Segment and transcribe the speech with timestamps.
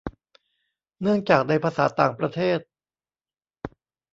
[1.01, 2.59] เนื่องจากในภาษาต่างประเทศ